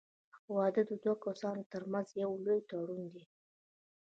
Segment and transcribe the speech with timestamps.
[0.55, 3.23] •واده د دوه کسانو تر منځ یو لوی تړون دی.